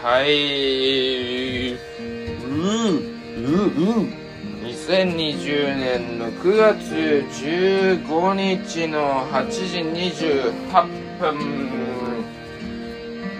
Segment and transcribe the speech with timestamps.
[0.00, 1.72] はい。
[1.72, 2.98] うん、
[3.36, 4.14] うん、うん。
[4.62, 9.78] 2020年の9月15日の8時
[10.22, 11.36] 28分。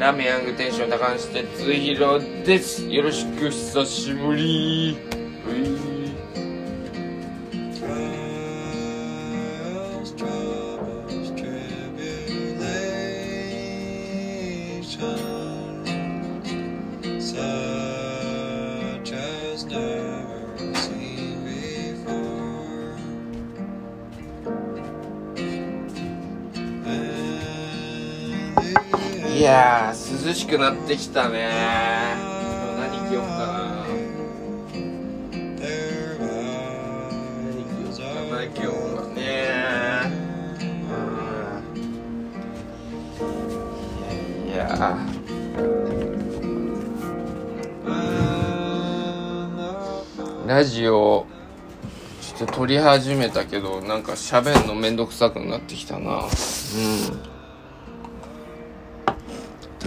[0.00, 2.84] ラーメンヤングテンション高橋哲弘です。
[2.88, 4.98] よろしく、久しぶり。
[30.58, 31.48] くなってきたね。
[32.76, 33.86] 何着ようかな。
[37.44, 39.20] 何着ようかな、今日はね。
[44.46, 44.98] いやいや。
[50.48, 51.26] ラジオ
[52.22, 57.37] ちょっと撮り始めたけどなんか喋んのめんどくさくなってきたなうん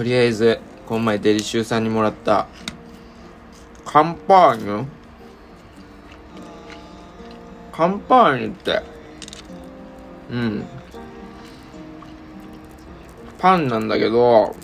[0.02, 2.48] とりあえずこの前デリシューさんにもらった
[3.86, 4.86] カンパーニュ？
[7.72, 8.82] カンパーニュって
[10.32, 10.66] うん。
[13.38, 14.56] パンなんだけど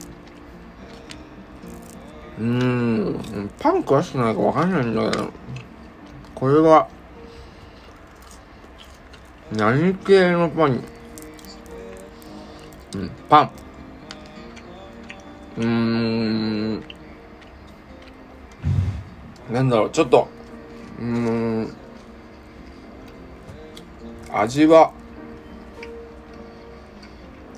[2.39, 3.51] うーん。
[3.59, 5.31] パン詳しくないかわかんないんだけど
[6.33, 6.89] これは
[9.51, 10.83] 何系のパン？
[12.95, 13.51] うんパン。
[15.57, 16.83] うーん。
[19.51, 20.27] なんだろうちょっと。
[20.99, 21.73] うーん。
[24.31, 24.91] 味は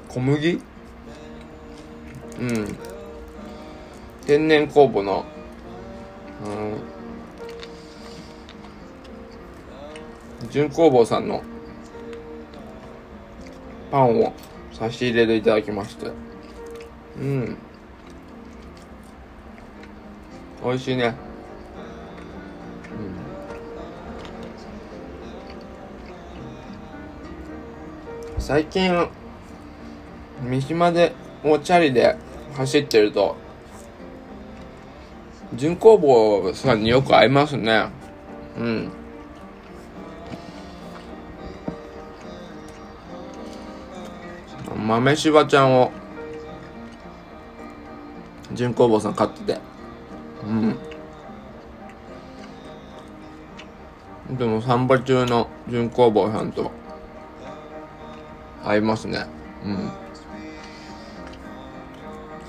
[0.08, 0.62] 小麦？
[2.40, 2.78] うん。
[4.26, 5.26] 天然酵母の。
[10.42, 10.50] うん。
[10.50, 11.44] 純工房さんの。
[13.92, 14.34] パンを
[14.72, 16.12] 差し入れでいただきまして。
[17.18, 17.58] うん。
[20.64, 21.16] 美味しいね。
[28.36, 28.42] うん。
[28.42, 29.08] 最近
[30.44, 32.18] 三島でおチャリで
[32.56, 33.38] 走ってると
[35.54, 37.90] 純工房さんによく会いますね。
[38.58, 38.92] うん。
[44.76, 45.92] 豆しばちゃんを
[48.54, 49.79] 純工房さん飼ってて。
[54.38, 56.72] でも散歩中の純工房さんと
[58.64, 59.26] 会いますね。
[59.66, 59.92] うん。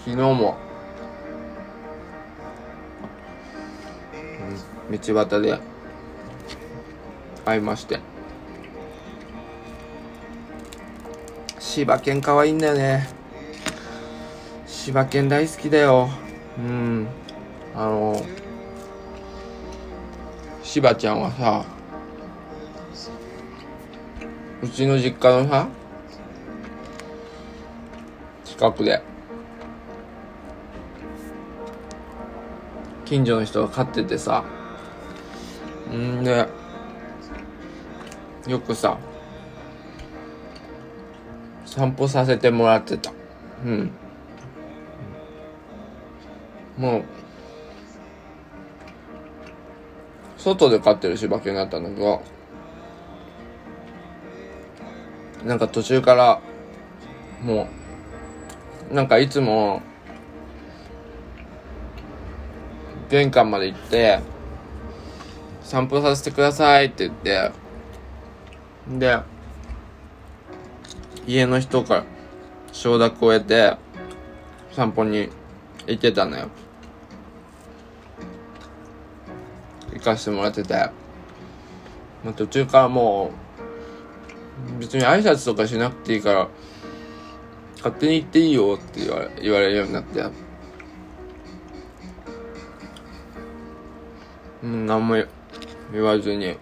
[0.04, 0.56] 昨日も、
[4.90, 5.58] うん、道端で
[7.46, 8.00] 会いまして。
[11.58, 13.08] 柴犬可愛いんだよね。
[14.66, 16.10] 柴犬大好きだよ。
[16.58, 17.08] うん。
[17.74, 18.22] あの
[20.70, 21.64] 柴ちゃんはさ
[24.62, 25.66] うちの実家のさ
[28.44, 29.02] 近くで
[33.04, 34.44] 近所の人が飼っててさ
[35.92, 36.46] んで
[38.46, 38.96] よくさ
[41.66, 43.12] 散歩させてもらってた。
[43.64, 43.90] うん。
[46.78, 47.04] もう
[50.42, 52.22] 外で飼ってる柴犬だったんだけど
[55.44, 56.40] なんか途中から
[57.42, 57.68] も
[58.90, 59.82] うなんかいつも
[63.10, 64.20] 玄関まで行って
[65.62, 67.50] 散歩させてくださいって言って
[68.88, 69.18] で
[71.26, 72.04] 家の人から
[72.72, 73.76] 承諾を得て
[74.72, 75.28] 散歩に
[75.86, 76.48] 行ってたのよ。
[80.00, 80.74] 行かしてもらってて、
[82.24, 83.30] まあ、途中からも
[84.76, 86.48] う別に挨拶とかしなくていいから
[87.76, 90.24] 勝手に行っていいよって言われ言われるようになって。
[94.62, 95.14] うん何も
[95.90, 96.56] 言わずに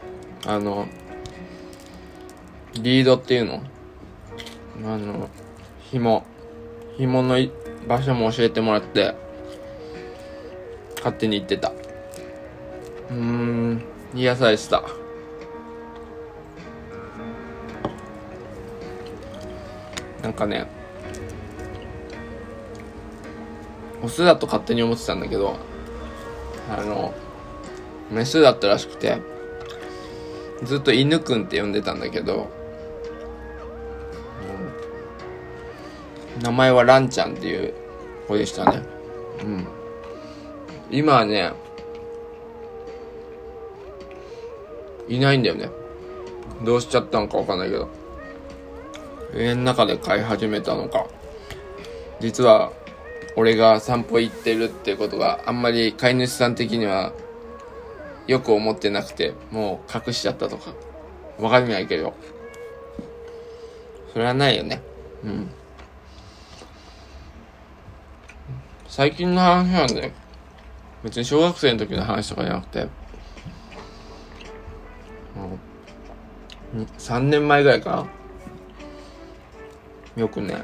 [0.46, 0.87] あの
[2.75, 3.61] リードっていうの？
[4.85, 5.29] あの
[5.81, 6.25] 紐
[6.96, 7.37] 紐の
[7.88, 9.17] 場所も教えてもらって
[10.99, 11.73] 勝手に行ってた。
[13.11, 13.83] うーん
[14.15, 14.83] 癒されてた。
[20.23, 20.67] なんかね
[24.03, 25.57] オスだと勝手に思ってたんだけど
[26.71, 27.15] あの
[28.11, 29.19] メスだったらしくて
[30.65, 32.51] ずっと犬くんって呼んでたんだけど、
[36.39, 37.75] うん名前はランちゃんっていう
[38.29, 38.83] 子でしたね。
[39.43, 39.67] うん。
[40.91, 41.53] 今はね
[45.09, 45.71] いないんだよね。
[46.65, 47.89] どうしちゃったのかわかんないけど。
[49.35, 51.07] 家の中で飼い始めたのか。
[52.21, 52.73] 実は
[53.37, 57.13] 俺が散歩行ってるってことがあんまり飼い主さん的には
[58.27, 60.73] よく思ってなくてもう隠しちゃったとか。
[61.39, 62.15] わかんないけど。
[64.13, 64.83] それはないよね。
[65.25, 65.51] うん。
[68.89, 70.13] 最近の話なんで
[71.05, 72.89] 別に小学生の時の話とかじゃなくて
[76.99, 78.06] 3年前ぐらいか。
[80.17, 80.62] なよくね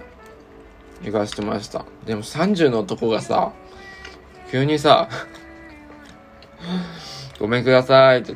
[1.02, 1.84] 行かせてました。
[2.06, 3.52] でも30の男がさ
[4.50, 5.08] 急にさ
[7.38, 8.34] 「ごめんください」って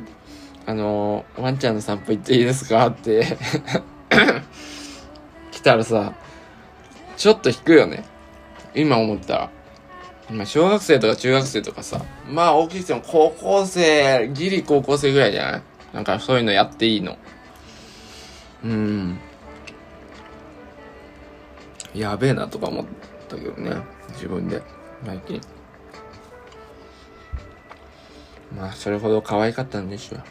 [0.65, 3.37] あの、ワンちゃんの散歩行っていいですか?」って
[5.51, 6.13] 来たらさ
[7.17, 8.05] ちょっと引くよね。
[8.75, 9.49] 今思ったら。
[10.31, 15.61] まあ小学生とか中学生とかさまあ大きくても高校生ギリ高校生ぐらいじゃない？
[15.91, 17.17] なんかそういうのやっていいの。
[18.63, 19.19] うん。
[21.93, 22.85] やべえなとか思っ
[23.27, 23.75] たけどね
[24.09, 24.61] 自分で
[25.05, 25.41] 最近。
[28.55, 30.23] まあそれほど可愛かったんでしょう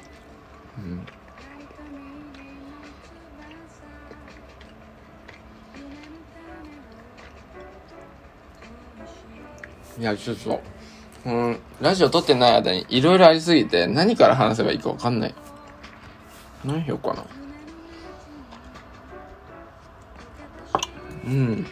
[0.79, 1.07] うん。
[10.01, 10.61] いやちょっと
[11.27, 15.35] うんラジオ撮ってない間にいろいろありすぎて何から話せばいいかわかんない。
[16.65, 17.25] 何しようかな。
[21.29, 21.67] うん。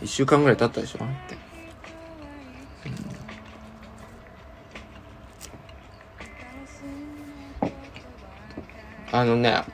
[0.00, 0.98] 1週間ぐらい経ったでしょ？
[0.98, 1.38] って、う
[9.12, 9.64] あのね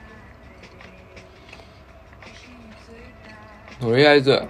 [3.81, 4.41] とりあえず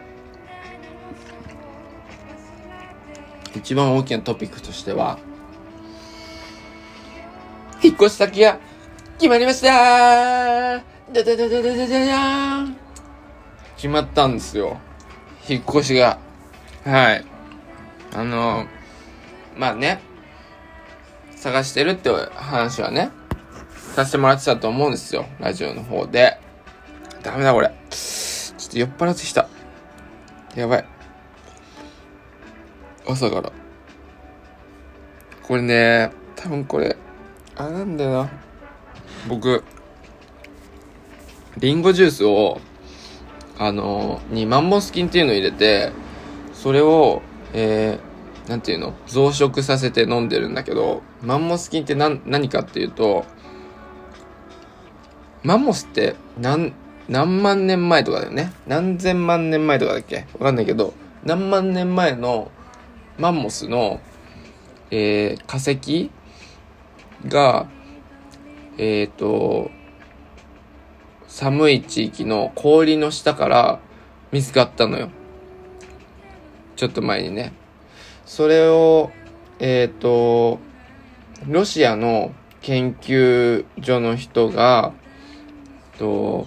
[3.55, 5.17] 一番大きなトピックとしては
[7.81, 8.59] 引っ越し先が
[9.17, 9.69] 決まりました。
[9.71, 12.52] ーだだだだだだだだ
[13.83, 14.77] 決まったんですよ。
[15.45, 16.17] 引っ越しが。
[16.85, 17.25] はい。
[18.13, 18.65] あの、
[19.57, 19.99] まあね、
[21.35, 23.11] 探してるって話はね、
[23.93, 25.25] させてもらってたと思うんですよ。
[25.37, 26.39] ラジオの方で。
[27.23, 27.73] ダメだこれ。
[27.89, 29.49] ちょっと酔っ払ってきた。
[30.55, 30.85] やばい。
[33.05, 33.51] 朝から。
[35.41, 36.95] これね、多分これ、
[37.57, 38.29] あれなんだよな。
[39.27, 39.61] 僕、
[41.57, 42.61] リンゴジュースを、
[43.57, 45.91] あの、にマンモス菌っていうのを入れて、
[46.53, 47.21] それを、
[47.53, 48.93] えー、なんていうの？
[49.07, 53.25] 増殖させて飲んでるんだけど、マンモス菌って何、何かっていうと、
[55.43, 56.73] マンモスって何、
[57.09, 58.53] 何万年前とかだよね？
[58.65, 60.25] 何千万年前とかだっけ？
[60.39, 62.51] わかんないけど、何万年前の
[63.17, 64.01] マンモスの、
[64.89, 66.11] えー、化石
[67.27, 67.67] が、
[68.77, 69.69] えっ、ー、と、
[71.33, 73.79] 寒い地域の氷の下から
[74.31, 75.09] 見つかったのよ。
[76.75, 77.53] ちょっと前にね。
[78.23, 79.09] それを、
[79.57, 80.59] えっ、ー、と、
[81.47, 84.93] ロシアの研究所の人が、
[85.97, 86.45] と、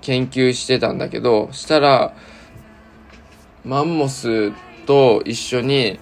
[0.00, 2.14] 研究してたんだけど、したら、
[3.66, 4.50] マンモス
[4.86, 6.00] と一緒に、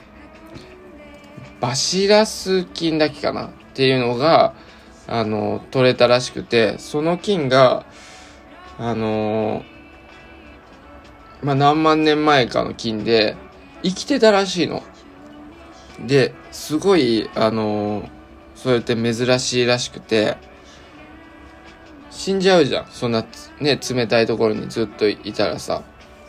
[1.61, 4.55] バシラス菌だけかなっていうのが、
[5.11, 7.85] あの、取れたらしくて、その菌が、
[8.79, 9.63] あの
[11.43, 13.37] まあ、何万年前かの菌で、
[13.83, 14.83] 生きてたらしいの。
[16.07, 18.09] で、すごい、あの
[18.55, 20.37] そうやって珍しいらしくて、
[22.11, 22.87] 死んじゃうじゃん。
[22.91, 23.25] そんな、
[23.61, 25.83] ね、冷たいところにずっといたらさ。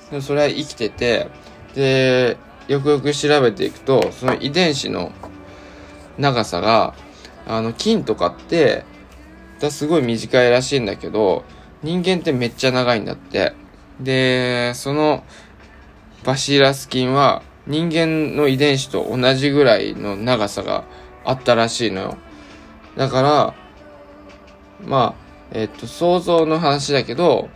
[0.09, 1.27] でそれは生きてて、
[1.75, 5.11] で、よくよく調べていくと、その遺伝子の
[6.17, 6.93] 長さが、
[7.47, 8.85] あの、菌とかって、
[9.59, 11.43] だすごい短いらしいんだけど、
[11.83, 13.53] 人間ってめっちゃ長いんだって。
[13.99, 15.23] で、その、
[16.23, 20.83] バシラス菌は、人間の遺伝子と同じぐらいの長さが
[21.23, 22.17] あったらしいのよ。
[22.95, 23.53] だから、
[24.85, 25.21] まあ、
[25.51, 27.49] えっと、想像の話だけど、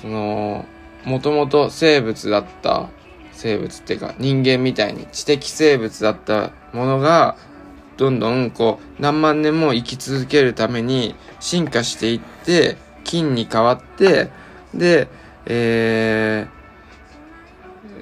[0.00, 0.64] その、
[1.04, 2.88] もともと生物だった、
[3.32, 7.36] 生物っていうか人間みたいに知的生物だったものが、
[7.96, 14.30] どんどんこう何万年も生き続けるために進化していって菌に変わって
[14.74, 15.08] で
[15.46, 16.46] え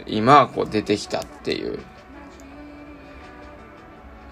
[0.06, 1.80] ー、今こう出てきたっていう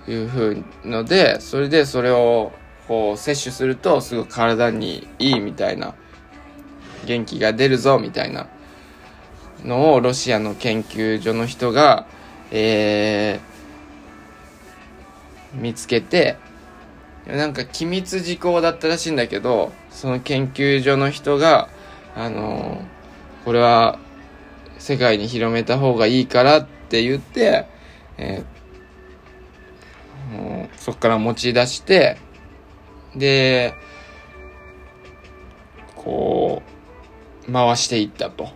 [0.09, 2.53] いうふうのでそれでそれを
[2.89, 5.95] こう摂取するとすごい体にいいみたいな
[7.07, 8.49] 元気が出るぞみたいな
[9.65, 12.07] のをロシアの研究所の人が、
[12.51, 13.50] えー、
[15.55, 16.37] 見つけて
[17.27, 21.69] なんか機密事項だったらしいんだけどその研究所の人が
[22.15, 22.83] あの、
[23.45, 23.99] これは
[24.79, 27.67] 世界に広めた方がいいからって言って、
[28.19, 32.19] えー、そこから持ち出して
[33.15, 33.75] で
[35.97, 36.63] こ
[37.49, 38.49] う回していったと。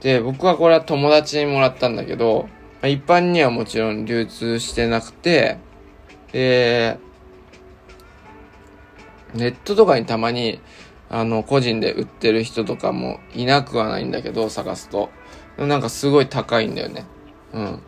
[0.00, 2.48] で僕はこれは友達にもらったんだけど
[2.82, 5.58] 一般にはもちろん流通してなくて
[6.32, 6.98] で
[9.34, 10.60] ネットとかにたまに、
[11.08, 15.10] あの、個人で売ってる人とかもいなくはないんだけど、探すと。
[15.58, 17.06] なんかすごい高いんだよね。
[17.52, 17.82] うん。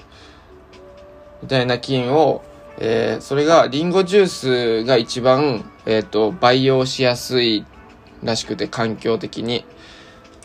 [1.42, 2.42] みたいな菌を、
[2.78, 7.64] えー、それがリンゴジュースが一番、えっ、ー、と、培養しやすい
[8.22, 9.64] らしくて、環境的に。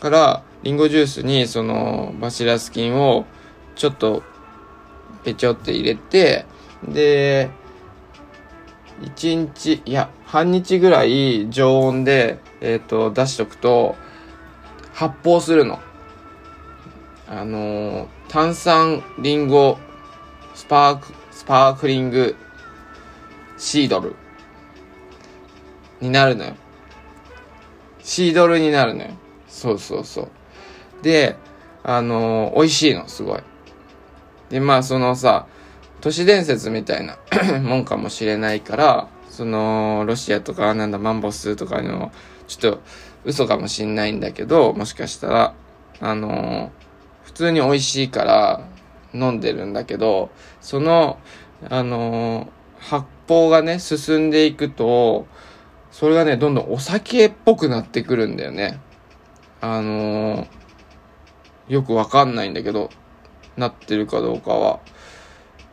[0.00, 3.24] から、リンゴジュースにそのバシラス菌を
[3.76, 4.22] ちょっと
[5.24, 6.44] ぺちょって入れて、
[6.86, 7.50] で、
[9.00, 13.96] 1日、いや、半日ぐらい常温で、えっ、ー、と、出しとくと、
[14.92, 15.80] 発泡するの。
[17.26, 19.78] あのー、炭酸リンゴ
[20.54, 22.36] スパーク、スパークリング
[23.56, 24.16] シードル
[26.00, 26.54] になるのよ。
[28.02, 29.10] シードルになるのよ。
[29.48, 30.28] そうそうそう。
[31.02, 31.36] で、
[31.82, 33.40] あのー、美味しいの、すごい。
[34.50, 35.46] で、まあ、そのさ、
[36.00, 37.18] 都市伝説みたいな
[37.60, 42.10] もんかもしれないから、その、ロシアとか、なんだ、マンボスとかの、
[42.48, 42.80] ちょっと、
[43.24, 45.54] 嘘かもしんないんだけど、もしかしたら、
[46.00, 46.72] あの
[47.24, 48.66] 普通に美味しいから
[49.12, 50.30] 飲んでるんだけど、
[50.60, 51.18] その、
[51.68, 55.26] あの発泡がね、進んでいくと、
[55.92, 58.80] それがね、どんどんお酒っぽくなってくるんだよね。
[59.60, 60.46] あの
[61.68, 62.88] よくわかんないんだけど、
[63.56, 64.80] なってるかどうかは。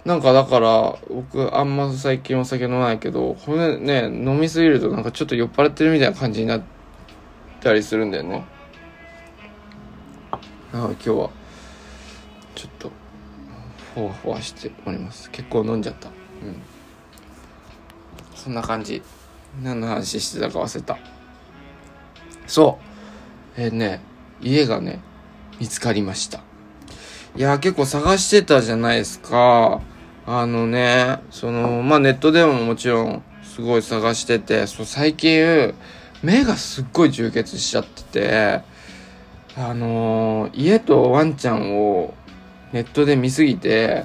[0.07, 6.61] なんかだから、僕あんま最近お酒飲まないけど、これね、飲みすぎるとなんかちょっと酔っ払ってるみたいな感じになっ
[7.59, 8.45] たりするんだよね。
[10.31, 10.37] あ
[10.71, 11.29] 今日は、
[12.55, 12.91] ちょっと、
[13.95, 15.29] ほわほわしております。
[15.29, 16.07] 結構飲んじゃった。
[16.07, 16.61] うん。
[18.33, 19.01] そんな感じ。
[19.61, 20.97] 何の話してたか忘れた。
[22.47, 22.79] そ
[23.57, 23.61] う。
[23.61, 23.99] えー、ね、
[24.39, 25.01] 家がね、
[25.59, 26.39] 見つかりました。
[27.35, 29.81] いや、結構探してたじゃないですか。
[30.29, 35.73] あのね、その、まあ、ネットでももちろんすごい探してて、そう、最近、
[36.21, 38.61] 目がすっごい充血しちゃってて、
[39.55, 42.13] あのー、家とワンちゃんを
[42.73, 44.03] ネットで見すぎて、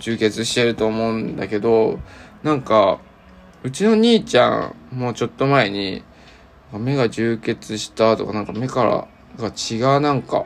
[0.00, 2.00] 充血してると思うんだけど、
[2.42, 2.98] なんか、
[3.62, 6.02] うちの兄ちゃんもうちょっと前に、
[6.72, 9.06] 目が充血したとか、なんか目から
[9.38, 10.44] が血がなんか、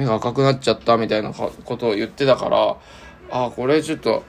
[0.00, 2.76] 目が赤くなっちゃったみたいなことを言ってたから、
[3.30, 4.24] ああこれちょっと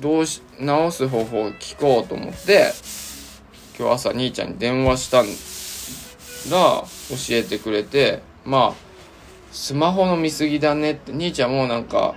[0.00, 2.72] どうし直す方法を聞こうと思って
[3.78, 5.26] 今日朝兄ちゃんに電話したん
[6.50, 8.74] が教えてくれてまあ
[9.52, 11.12] スマホの見過ぎだねって。
[11.12, 12.16] 兄ちゃんもなんか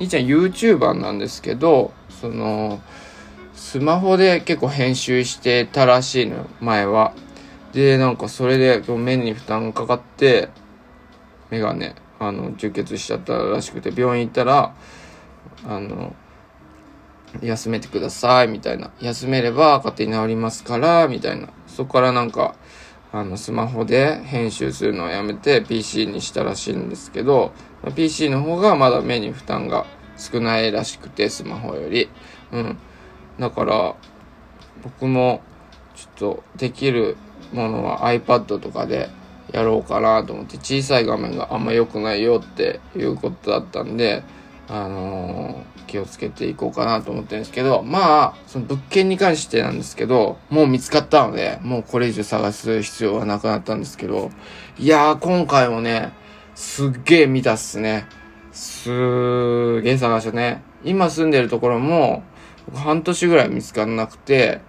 [0.00, 2.80] 兄ちゃん YouTuber なんですけどその
[3.54, 7.14] スマホで結構編集してたらしいの前は。
[7.72, 10.48] でなんかそれで目に負担かかって
[11.50, 14.74] 目がねあの充血しちゃったらしくて病院行ったら
[15.66, 16.14] あの
[17.42, 18.90] 休めてくださいみたいな。
[19.00, 21.48] 休めれば勝手に治りますからみたいな。
[21.68, 22.56] そこからなんか
[23.12, 27.52] あのスマホで編集するのをやめて PC にしたらしいんですけど
[27.94, 29.86] PC の方がまだ目に負担が
[30.16, 32.08] 少ないらしくてスマホより。
[32.52, 32.78] うん。
[33.38, 33.94] だから
[34.82, 35.40] 僕も
[35.94, 37.16] ちょっとできる
[37.52, 39.08] ものは iPad とかで
[39.52, 44.22] やろうかなと思って小さい画面があんま良くないよっていうことだったんで、
[44.68, 54.30] あのー、気をつけていこうかなと思ってるんですけど、まあ、その物件に関してなんですけど、もう見つかったので、もうこれ以上探す必要はなくなったんですけど、
[54.78, 56.12] いやー、今回もね、
[56.54, 58.06] すっげー見たっすね。
[58.52, 60.62] すーげー探したね。
[60.84, 62.22] 今住んでるところも、
[62.74, 64.60] 半年ぐらい見つからなくて、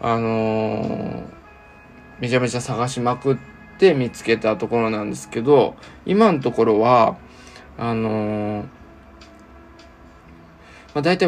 [0.00, 1.22] あのー、
[2.20, 3.36] めちゃめちゃ探しまくっ
[3.78, 5.74] て、見つけたところなんですけど、
[6.06, 7.16] 今のところは、
[7.78, 8.68] あのー、ま
[10.96, 11.26] あ、大体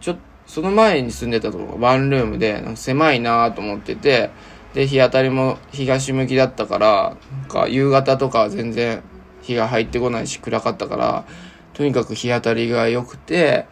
[0.00, 4.30] ちょっと、その前に住んでたところがワンルームで、狭いなと思ってて、
[4.74, 9.02] で日当たりも東向きだったからなんか夕方とか全然
[9.40, 11.24] 日が入ってこないし暗かったから
[11.72, 13.66] とにかく日当たりが良くて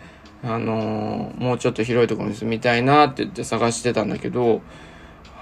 [0.45, 4.63] あのーもうちょっと広いところに住みたいなって言って探してたんだけど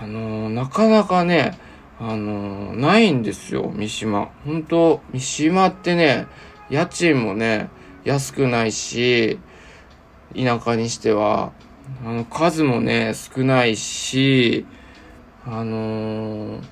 [0.00, 1.59] あのーなかなかね
[1.99, 4.30] あのーないんですよ三島。
[4.47, 6.26] 本当三島ってね
[6.71, 7.69] 家賃もね
[8.04, 9.38] 安くないし
[10.35, 11.52] 田舎にしては。
[12.07, 14.64] あの数もね少ないし
[15.45, 16.62] あのー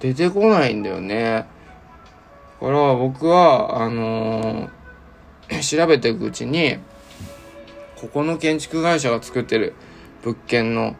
[0.00, 1.46] 出てこないんだよね。
[2.60, 6.78] だから僕はあのー 調べていくうちに
[7.96, 9.74] ここの建築会社が作ってる
[10.22, 10.94] 物件の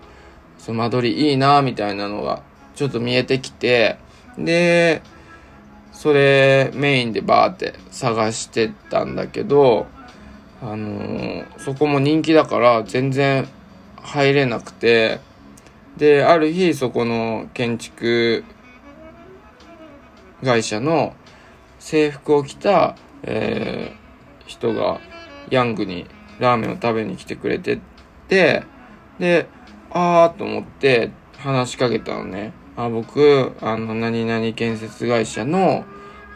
[0.59, 2.43] その間取りいいなみたいなのが
[2.75, 3.99] ちょっと見えてきて
[4.37, 5.03] で
[5.93, 9.87] それメインでバーって探してたんだけど
[10.61, 13.49] あのーそこも人気だから全然
[13.97, 15.21] 入れなくて
[15.97, 18.45] である日そこの建築
[20.45, 21.15] 会社の
[21.79, 23.99] 制服を着た、えー
[24.49, 24.99] 人が
[25.51, 26.07] ヤングに
[26.39, 27.79] ラーメンを食べに来てくれて
[28.29, 28.65] て
[29.19, 29.47] で
[29.91, 32.53] あーと思って話しかけたのね。
[32.77, 35.85] あ僕あの何々建設会社の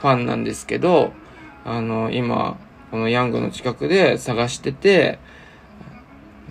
[0.01, 1.13] ファンなんですけど
[1.65, 2.59] あの今
[2.91, 5.21] このヤングの近くで探してて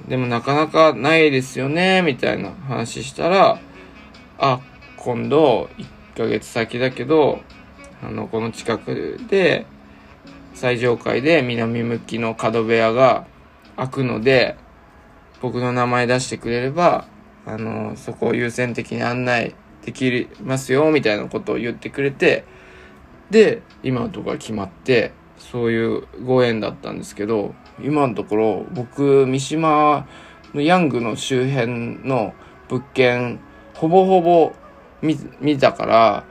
[0.08, 3.60] でもなかなかないですよねみたいな話したら
[4.38, 4.62] あ
[4.96, 7.42] 今度1ヶ月先だけど
[8.02, 9.66] あのこの近くで
[10.54, 13.26] 最上階で南向きの角部屋が
[13.76, 14.56] 開くので
[15.42, 17.06] 僕の名前出してくれれば
[17.46, 22.46] あのそこを優先的に案内できますよみたいなことを言ってくれて
[23.32, 30.08] で今のところが決まってそういうご縁だったんですけど今のところ僕三島
[30.54, 32.34] のヤングの周辺の
[32.70, 33.40] 物件
[33.74, 34.54] ほぼほぼ
[35.02, 36.24] 見見たから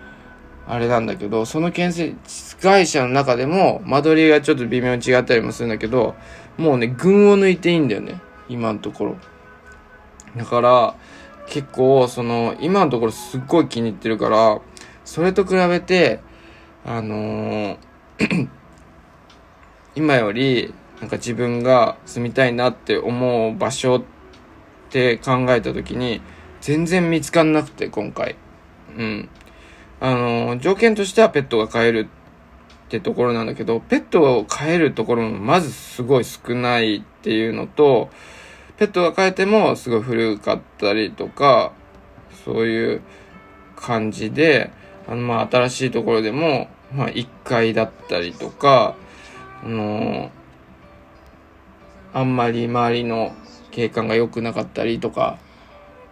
[0.69, 6.15] あれなんだけどその建設会社の中でも間取りがちょっと微妙に違ったりもするんだけど
[6.57, 8.21] もうね群を抜いていいんだよね。
[8.51, 9.17] 今のところ。
[10.37, 10.95] だから
[11.49, 14.61] 結構その今のところすっごい気に入ってるから
[15.05, 16.21] それと比べて
[16.85, 17.79] あのー
[19.97, 24.03] 今よりなんか自分が住みたいなって思う場所っ
[24.91, 26.21] て考えた時に
[26.61, 28.37] 全然見つかんなくて今回。
[28.97, 29.29] うん。
[30.01, 32.09] あのー条件としてはペットが飼える
[32.87, 38.11] ってところなんだけどペットを飼えるところもまずすごい少ないっていうのと
[38.81, 41.73] ペットが飼えてもすごい古かったりとか
[42.47, 43.03] そういう
[43.77, 44.71] 感じで
[45.07, 48.97] あのま新しいところでもま1階だったりとか
[49.63, 50.31] あの
[52.15, 53.35] あんまり周りの
[53.71, 55.37] 景観が良くなかったりとか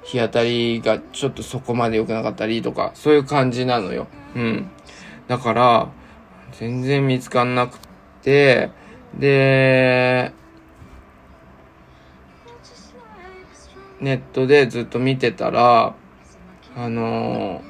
[0.03, 4.09] 日当たりがちょっとそこまで良くなかったりとかそういう感じなのよ。
[4.37, 4.71] うん。
[5.27, 5.89] だから
[6.53, 7.79] 全然見つかんなく
[8.23, 8.71] て
[9.19, 10.33] で
[14.01, 15.95] ネットでずっと見てたら
[16.77, 17.63] あの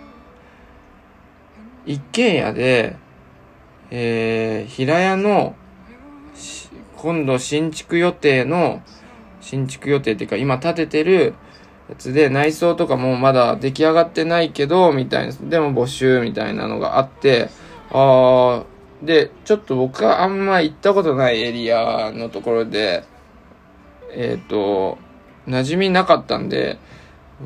[1.86, 2.96] 一軒家で
[3.90, 5.54] えー、平屋の
[6.96, 8.82] 今度新築予定の
[9.40, 11.34] 新築予定っていうか今建ててる
[11.88, 17.48] やつで内装とかもまだ出来上がってないけどみたいなでも募集みたいなのがあって
[17.90, 23.04] あーでちょっと僕はあんま行ったことないエリアのところで
[24.10, 24.98] えっ、と
[25.48, 26.78] 馴染みなかったんで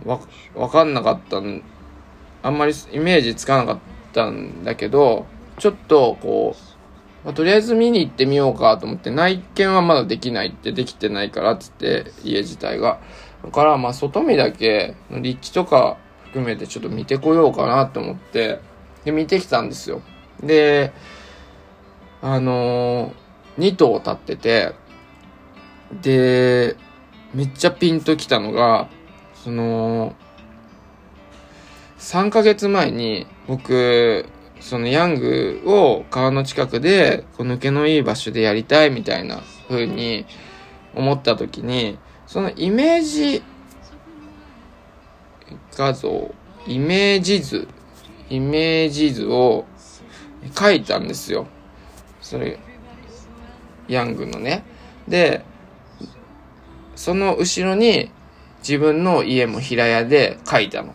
[0.05, 0.21] わ
[0.55, 1.63] わかんなかったん
[2.43, 3.79] あんまりイメージつかなかっ
[4.13, 5.27] たんだけど
[5.59, 13.01] ちょっとこう、まあとりあえず見に行ってみようかと思って内見はまだできないってできてないからっつって家自体が。
[13.45, 18.61] だからまあ外見だけ立地とか含めてちょっと見てこようかなと思って
[19.05, 20.01] で見てきたんですよ。
[20.43, 20.93] で
[22.23, 24.73] あのー、2棟建ってて
[26.01, 26.77] で
[27.35, 28.89] めっちゃピンときたのが
[29.35, 30.15] その
[31.99, 34.27] 3ヶ月前に僕
[34.61, 40.27] そのヤングを川の近くでこう抜けのいい場所でやりたいみたいな風に
[40.95, 43.43] 思った時にそのイメージ
[45.77, 46.35] 画像
[46.67, 47.69] イメージ図
[48.31, 49.65] イメージ図を
[50.59, 51.47] 書いたんですよ。
[52.21, 52.59] それ
[53.89, 54.65] ヤングのね。
[55.07, 55.45] で
[56.95, 58.11] その後ろに
[58.59, 60.95] 自分の家も平屋で書いたの。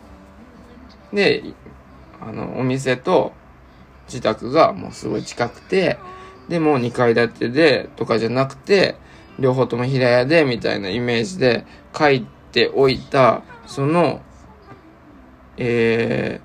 [1.14, 1.44] で
[2.22, 3.34] あのお店と
[4.08, 5.98] 自宅がもうすごい近くて、
[6.50, 8.96] でも2階建てでとかじゃなくて、
[9.40, 11.66] 両方とも平屋でみたいなイメージで
[11.98, 14.22] 書いておいた、その
[15.58, 16.40] え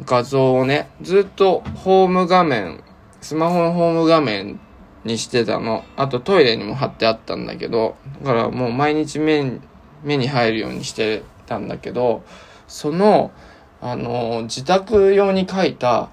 [0.00, 2.82] ー、画像をね、ずっとホーム画面、
[3.20, 4.60] スマホのホーム画面
[5.04, 5.84] にしてたの。
[5.96, 9.60] あとトイレにも貼ってあったんだけど、だからもう毎日目
[10.04, 12.22] 目に入るようにしてたんだけど、
[12.68, 13.32] その、
[13.80, 16.10] あの、自宅用に描いた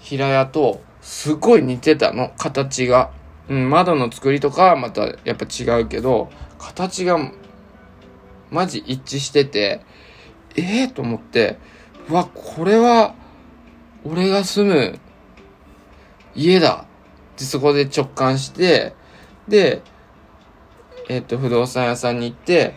[0.00, 3.10] 平屋とすごい似てたの、形が。
[3.46, 7.18] うん、窓の作りとかはまたやっぱ違うけど、形が
[8.50, 9.82] マジ一致してて、
[10.56, 11.58] ええー、と思って、
[12.08, 13.14] わ、これは
[14.04, 14.98] 俺が住む
[16.34, 16.86] 家だ
[17.34, 18.94] ってそこで直感して、
[19.48, 19.82] で、
[21.08, 22.74] えっ、と、不動産屋さんに行って、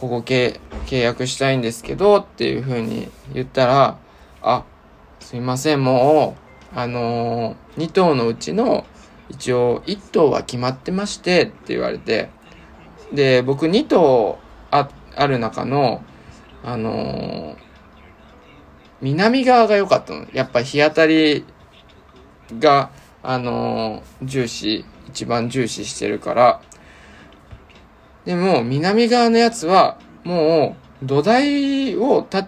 [0.00, 0.58] ここ契
[0.88, 3.98] 約したいんですけどっていう風に言ったら、
[4.42, 4.64] あ、
[5.20, 6.36] すいません、も
[6.74, 8.86] う、あのー、2棟のうちの
[9.28, 12.30] 一応1棟は決まってましてって言われて、
[13.12, 14.38] で、僕2棟
[14.70, 16.02] あある中の、
[16.64, 17.56] あのー、
[19.02, 20.26] 南側が良かったの。
[20.32, 21.44] やっぱ日当たり
[22.58, 22.90] が、
[23.22, 26.60] あのー、重視、一番重視してるから。
[28.24, 32.46] でも、南側のやつは、もう、土台をた、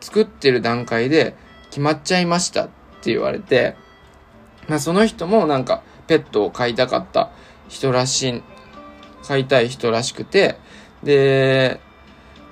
[0.00, 1.34] 作ってる段階で
[1.68, 2.68] 決まっちゃいましたっ
[3.02, 3.76] て言われて、
[4.68, 7.30] まあその人もなんか、ペットを飼いたかった。
[7.68, 8.42] 人らしい、
[9.26, 10.56] 飼いたい人らしくて、
[11.02, 11.80] で、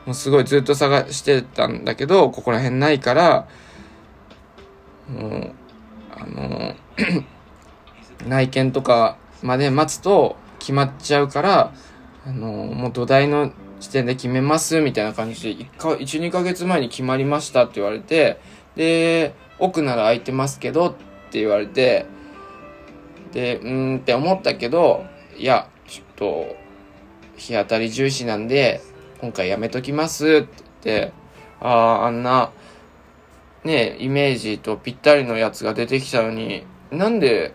[0.07, 3.49] もうすごいずっと探してたんだけど、ここら辺ないから、
[5.09, 5.55] もう、
[6.13, 6.75] あの、
[8.27, 11.73] 内見とかまで待つと決まっちゃうから、
[12.27, 18.41] あの、もう土台の時点で決めますみたいな感じで、1か、1、2ヶ月前に決まりましたって言われて、
[18.75, 20.95] で、奥なら空いてますけどっ
[21.31, 22.07] て言われて、
[23.33, 25.05] で、うーんって思ったけど、
[25.37, 26.57] いや、ちょっと、
[27.37, 28.81] 日当たり重視なんで、
[29.21, 30.49] 今回やめときますって
[30.85, 31.13] 言って、
[31.61, 32.51] ああ、あんな、
[33.65, 37.55] ね、イメージとぴったりのやつが出てきたのに、なんで、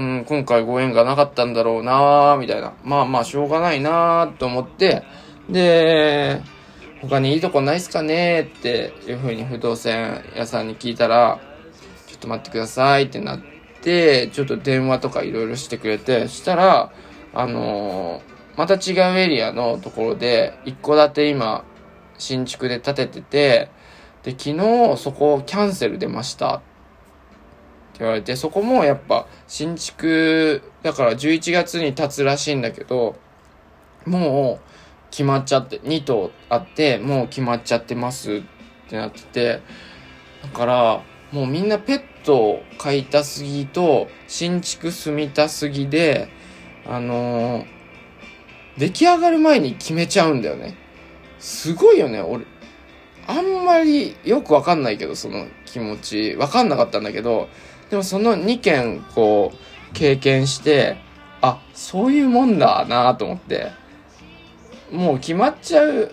[0.00, 2.72] うん、今回ご縁がなかったんだろうなみたいな。
[2.82, 5.02] まあまあ、しょうがないなと思って、
[5.50, 6.40] で、
[7.02, 11.38] 他にいいとこないっすかねっていう風に不動産屋さんに聞いたら、
[12.06, 13.40] ちょっと待ってくださいってなっ
[13.82, 16.90] て、ちょっと電話とかいろいろしてくれて、したら、
[17.34, 21.62] あのー、また違うエリアのところで、一戸建て今、
[22.16, 23.70] 新築で建ててて、
[24.22, 26.60] で、昨日そこキャンセル出ましたっ
[28.00, 33.16] 言われて、そこもやっぱ新築、だから11月に建つらしいんだけど、
[34.06, 38.42] もう決まっちゃって、2棟あって、もう決まっちゃってますっ
[38.88, 39.60] てなってて、
[40.42, 46.28] だから、もうみんなペットを飼いたすぎと、新築住みたすぎで、
[46.86, 47.66] あのー、
[48.78, 50.76] 出来上がる前に決めちゃうんだよね。
[51.38, 52.44] すごいよね、俺。
[53.26, 56.36] あんまりよくわかんないけど、その気持ち。
[56.36, 57.48] わかんなかったんだけど、
[57.90, 60.96] でもその2件、こう、経験して、
[61.42, 63.72] あ、そういうもんだなと思って。
[64.92, 66.12] もう決まっちゃう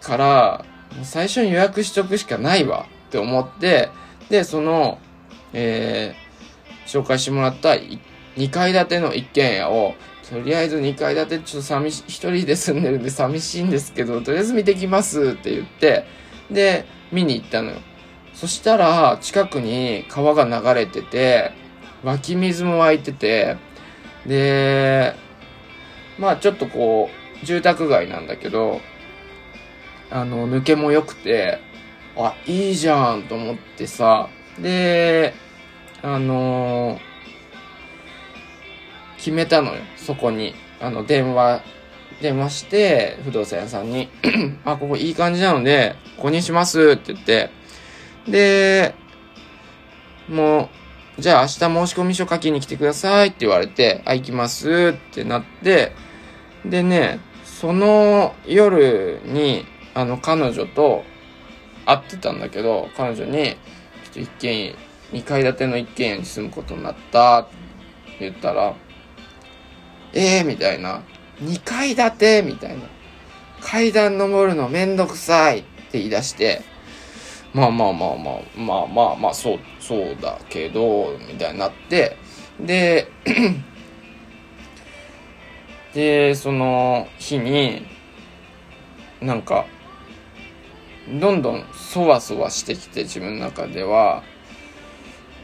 [0.00, 0.64] から、
[1.02, 3.90] 最初に予約しとくしかないわって思って、
[4.28, 4.98] で、その、
[5.52, 9.94] えー、紹介してもらった2階建ての一軒家を、
[10.28, 16.04] とりあえず2階建てちょっと寂し、一人で住んでるんで寂しいんですけど、とりあえず見てきますって言って、
[16.50, 17.76] で、見に行ったのよ。
[18.38, 21.50] そしたら、近くに川が流れてて、
[22.04, 23.56] 湧き水も湧いてて、
[24.26, 25.16] で、
[26.20, 27.10] まあちょっとこ
[27.42, 28.80] う、住宅街なんだけど、
[30.08, 31.58] あの、抜けも良くて、
[32.16, 34.28] あ、いいじゃんと思ってさ、
[34.60, 35.34] で、
[36.00, 36.98] あのー、
[39.16, 40.54] 決めたのよ、そこに。
[40.80, 41.60] あの、電話、
[42.22, 44.08] 電話して、不動産屋さんに、
[44.64, 47.57] あ、ここいい感じなので、ここにしますって言って、
[48.30, 48.94] で、
[50.28, 50.70] も
[51.18, 55.92] う、じゃあ明日申し込み書書きに来てくださいって言われて、あ、行きますってなって、
[56.64, 59.64] でね、その夜に、
[59.94, 61.02] あの、彼女と
[61.86, 64.76] 会ってたんだけど、彼女に、ちょっと一軒家、
[65.12, 67.50] 2階建ての一軒家に住むことになったって
[68.20, 68.74] 言ったら、
[70.12, 71.02] ええー、みたいな。
[71.42, 72.84] 2階建てみたいな。
[73.60, 76.62] 階段登るのめんどくさいって言い出して、
[77.54, 82.16] まあまあまあまあ、まあまあまあ、そう、そうだけど、みたいになって、
[82.60, 83.08] で、
[85.94, 87.86] で、その日に、
[89.20, 89.66] なんか、
[91.20, 94.22] どんどんそわそわしてきて自分の中では、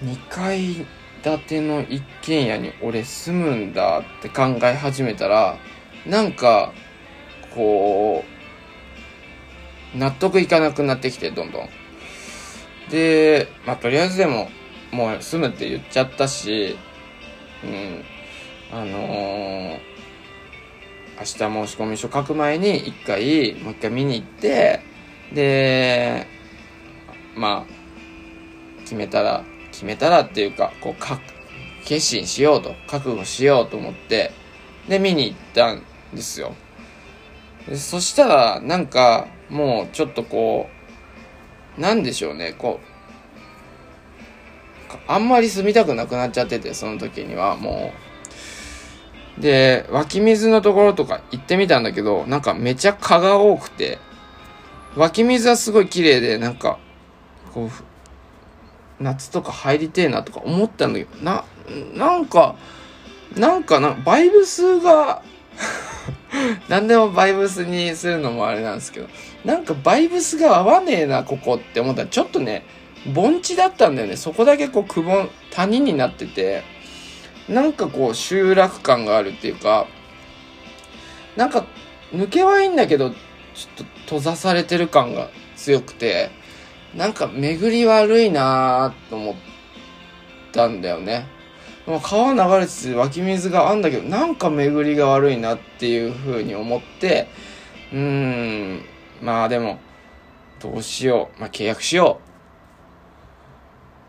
[0.03, 0.87] 2階
[1.23, 5.57] 建ての一軒家に俺住むんだって考え始めたら、
[6.07, 6.73] なんか、
[7.55, 8.25] こ
[9.95, 11.69] う、納得いかなくなってきて、どんどん。
[12.90, 14.49] で、まあ、とりあえずでも、
[14.92, 16.77] もう住むって言っちゃったし、
[17.64, 18.05] うん、
[18.73, 19.94] あのー
[21.16, 24.81] 明日申し込み書書く前に一回、もう一回見に行って、
[25.33, 26.27] で、
[27.37, 31.20] まあ、決めたら、決めたらっていうか、こう、か、
[31.85, 34.33] 決心しようと、覚悟しようと思って、
[34.88, 36.55] で、見に行ったんですよ。
[37.68, 40.74] でそしたら、なんか、もうちょっとこう、
[41.79, 42.95] なんでしょうね、こう、
[45.07, 47.93] あんまり住みたくなくなっちゃってて、その時にはも
[49.39, 49.41] う。
[49.41, 53.99] で、湧き水のところとか行ってみたんだけど、なんかめちゃ蚊が多くて、
[54.97, 56.79] 湧き水はすごい綺麗で、なんか、
[57.53, 57.71] こう、
[59.03, 61.45] 夏とか入りてえなとか思ったんだけど、な、
[61.95, 62.55] なんか、
[63.37, 65.23] なんかな、バイブスが、
[66.69, 69.09] 何でもバイブスにするのもあれなんですけど、
[69.45, 72.64] なんかバイブスが合わねえな、ここって思ったら、ちょっとね、
[73.12, 74.17] 盆地だったんだよね。
[74.17, 76.62] そこだけこう、くぼん、谷になってて、
[77.49, 79.87] なんかこう、集落感があるっていうか、
[81.37, 81.67] なんか、
[82.12, 83.19] 抜けはいいんだけど、ちょっ
[83.77, 86.31] と閉ざされてる感が強くて、
[86.95, 89.35] なんか巡り悪いなぁと思っ
[90.53, 91.27] たんだよね。
[91.87, 97.29] 川流れてて湧き水があんだけど、なんか巡りが悪いなっていう風に思って、
[97.92, 97.99] うー
[98.79, 98.85] ん、
[99.20, 99.79] まあでも、
[100.61, 101.40] どうしよう。
[101.40, 102.20] まあ契約しよ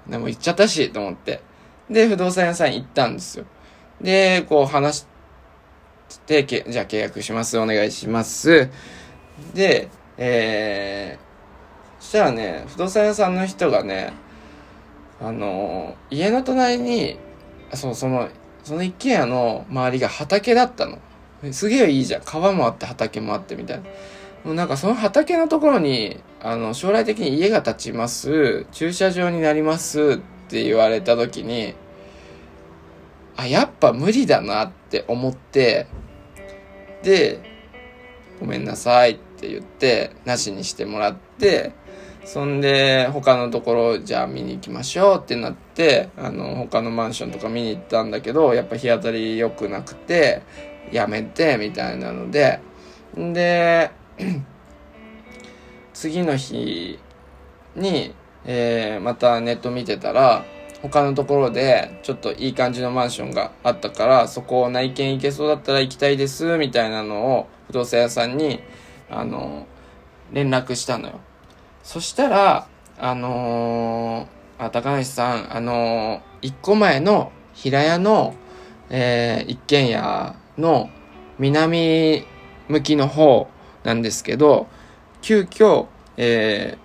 [0.07, 0.11] う。
[0.11, 1.41] でも行っちゃったし、と思って。
[1.89, 3.45] で、不動産屋さん行ったんですよ。
[4.01, 5.05] で、こう話
[6.09, 7.57] して、けじゃあ契約します。
[7.57, 8.69] お願いします。
[9.53, 14.13] で、えー、そしたらね、不動産屋さんの人がね、
[15.21, 17.17] あの、家の隣に、
[17.73, 18.29] そう、その、
[18.63, 20.99] その一軒家の周りが畑だったの。
[21.51, 22.21] すげえいいじゃん。
[22.23, 23.83] 川もあって畑もあってみたいな。
[24.43, 31.73] もうなんかその畑のところに、あの、将来的に家が建ちます、駐車場になりますって言われた時に、
[33.37, 35.87] あ、やっぱ無理だなって思って、
[37.03, 37.39] で、
[38.39, 41.71] ごめんなさいって言って、なしにしてもらって、
[42.25, 50.41] そんで、他のところ、じゃあ見に行きましょうってなって、あの、他のマンションとか見に行ったんだけど、やっぱ日当たり良くなくて、
[50.91, 52.59] やめて、みたいなので、
[53.17, 53.91] んで、
[55.93, 56.99] 次の日
[57.75, 60.43] に、えーまたネット見てたら、
[60.81, 68.61] 他のところで、ちょっといい感じのマンションがあったから、そこを内見行けそうだったら行きたいです、みたいなのを、不動産屋さんに、
[69.11, 69.67] あの、
[70.31, 71.19] 連絡したのよ。
[71.85, 72.67] そしたら、
[72.97, 78.33] あのーあ、高梨さん、あのー一個前の平屋の、
[78.89, 80.89] えー一軒家の
[81.37, 82.25] 南
[82.69, 83.47] 向きの方
[83.83, 84.67] なんですけど、
[85.21, 85.85] 急遽、
[86.17, 86.79] え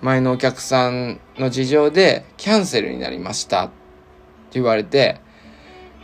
[0.00, 3.74] ー前のお客さんの事情でキャンセルになりましたって
[4.54, 5.20] 言われて、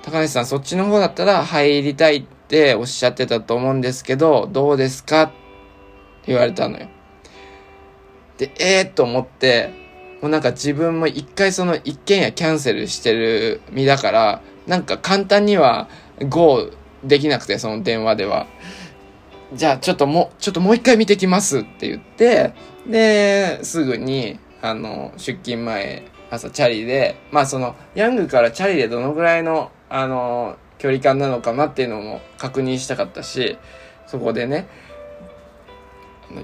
[0.03, 5.35] 高梨さんそっちの方だったら入りたいっておっしゃってたと思うんですけど、どうですかって
[6.29, 6.94] 言われたのよ。
[8.39, 9.71] で、ええー、と思って、
[10.21, 15.89] もうなんか自分も一回その一軒家キャンセルしてる身だから、なんか簡単には
[16.29, 16.71] GO
[17.05, 18.47] できなくて、その電話では。
[19.53, 22.55] じゃあちょっともう、ちょっともう一回見てきますって言って、
[22.87, 33.59] で、すぐに、あの、出勤前、朝チャリで、まあその、ヤングからチャリでどのぐらいの、あの、距離感なのかなっていうのも確認したかったし、
[34.07, 34.67] そこでね、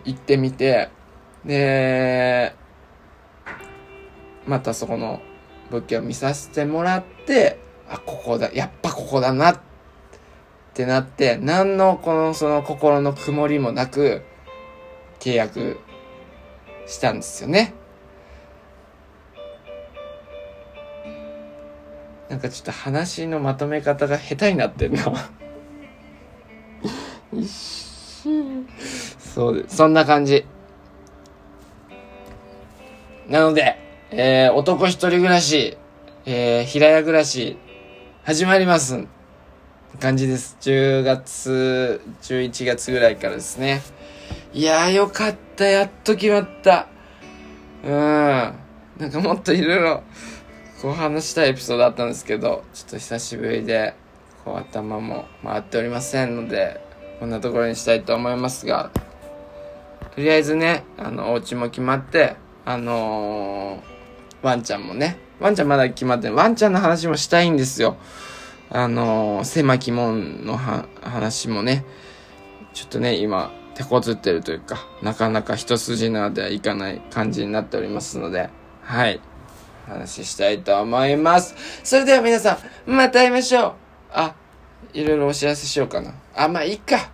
[0.05, 0.91] 行ってみて、
[1.45, 2.55] で、
[4.47, 5.21] またそこの
[5.71, 9.61] 物件を見させてもらって、あ、ここだ、やっぱここだなっ
[10.75, 14.23] てなって、何のこのその心の曇りもなく
[15.19, 15.79] 契約
[16.87, 17.75] したんですよね。
[22.29, 25.01] なんかちょっと話のまとめ方が下手になってんの。
[27.43, 29.77] そうです。
[29.77, 30.45] そんな感じ。
[33.31, 33.79] なので、
[34.11, 35.79] えー、男一人暮らし、
[36.27, 37.57] えー、平屋暮らし、
[38.25, 39.07] 始まります。
[40.01, 40.57] 感じです。
[40.61, 43.83] 10月、11月ぐらいからですね。
[44.53, 45.65] いやーよかった。
[45.65, 46.89] やっと決まった。
[47.85, 47.91] うん。
[48.99, 50.03] なんかもっといろいろ、
[50.83, 53.95] こう話したいエピソードあったんですけど、ちょっと久しぶりで、
[54.45, 56.81] こう頭も回っておりませんので、
[57.21, 58.91] こんなところにしたいと思いますが、
[60.17, 67.97] とりあえずね、あの、お家も決まって、あのーワンちゃんもね、ワンちゃんまだ決まってないワンちゃんの話もしたいんですよ。
[68.71, 71.85] あのー狭き門の話もね、
[72.73, 78.51] ちょっとね、今、手こずってるというか、なかなか一筋縄ではいかない感じになっておりますので、
[78.83, 79.21] はい。
[79.87, 81.55] 話したいと思います。
[81.83, 83.73] それでは皆さん、また会いましょう。
[84.13, 84.35] あ、
[84.93, 86.15] いろいろお知らせしようかな。
[86.35, 87.11] あ、まあいいか。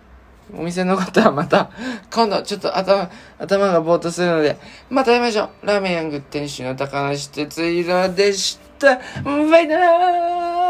[0.53, 1.71] お店の方はまた、
[2.11, 4.57] 今度ちょっと頭、頭がぼーっとするので、
[4.89, 5.65] また会いましょう。
[5.65, 8.99] ラーメンヤング店主の高梨哲弘でした。
[9.23, 10.66] バイナー